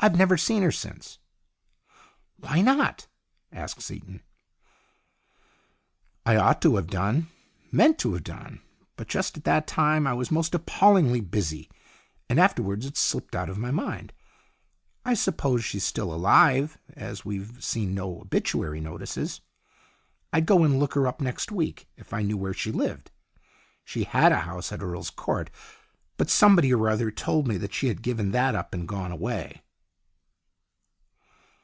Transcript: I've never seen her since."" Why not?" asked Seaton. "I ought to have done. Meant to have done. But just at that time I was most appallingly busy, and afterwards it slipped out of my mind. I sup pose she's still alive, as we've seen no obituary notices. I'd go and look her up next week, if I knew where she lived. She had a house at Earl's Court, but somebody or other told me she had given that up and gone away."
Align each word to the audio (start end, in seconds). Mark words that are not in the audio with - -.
I've 0.00 0.16
never 0.16 0.36
seen 0.36 0.62
her 0.62 0.70
since."" 0.70 1.18
Why 2.38 2.60
not?" 2.60 3.08
asked 3.52 3.82
Seaton. 3.82 4.22
"I 6.24 6.36
ought 6.36 6.62
to 6.62 6.76
have 6.76 6.86
done. 6.86 7.26
Meant 7.72 7.98
to 7.98 8.14
have 8.14 8.22
done. 8.22 8.60
But 8.94 9.08
just 9.08 9.36
at 9.38 9.42
that 9.44 9.66
time 9.66 10.06
I 10.06 10.12
was 10.12 10.30
most 10.30 10.54
appallingly 10.54 11.20
busy, 11.20 11.68
and 12.28 12.38
afterwards 12.38 12.86
it 12.86 12.96
slipped 12.96 13.34
out 13.34 13.50
of 13.50 13.58
my 13.58 13.72
mind. 13.72 14.12
I 15.04 15.14
sup 15.14 15.36
pose 15.38 15.64
she's 15.64 15.82
still 15.84 16.14
alive, 16.14 16.78
as 16.92 17.24
we've 17.24 17.58
seen 17.62 17.92
no 17.96 18.20
obituary 18.20 18.80
notices. 18.80 19.40
I'd 20.32 20.46
go 20.46 20.62
and 20.62 20.78
look 20.78 20.94
her 20.94 21.08
up 21.08 21.20
next 21.20 21.50
week, 21.50 21.88
if 21.96 22.12
I 22.14 22.22
knew 22.22 22.36
where 22.36 22.54
she 22.54 22.70
lived. 22.70 23.10
She 23.84 24.04
had 24.04 24.30
a 24.30 24.42
house 24.42 24.70
at 24.70 24.80
Earl's 24.80 25.10
Court, 25.10 25.50
but 26.16 26.30
somebody 26.30 26.72
or 26.72 26.88
other 26.88 27.10
told 27.10 27.48
me 27.48 27.58
she 27.72 27.88
had 27.88 28.02
given 28.02 28.30
that 28.30 28.54
up 28.54 28.72
and 28.72 28.86
gone 28.86 29.10
away." 29.10 29.60